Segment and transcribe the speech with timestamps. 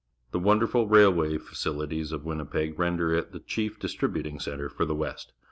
[0.31, 4.83] The wonderful railway fa cihties of Winnipeg render it the chief dis tributing centre for
[4.83, 5.31] the West.